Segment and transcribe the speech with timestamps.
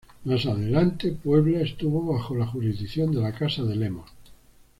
[0.25, 4.09] Más adelante Puebla estuvo bajo la jurisdicción de la casa de Lemos.